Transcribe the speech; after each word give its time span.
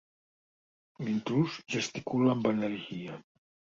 L'intrús 1.03 1.61
gesticula 1.77 2.37
amb 2.37 2.53
energia. 2.57 3.25